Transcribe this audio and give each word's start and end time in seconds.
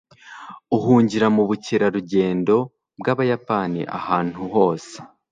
Uhungira 0.75 1.25
mubukerarugendo 1.35 2.55
bwabayapani 2.99 3.81
ahantu 3.99 4.39
hose 4.53 4.95